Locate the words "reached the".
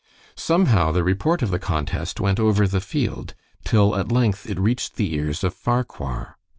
4.57-5.13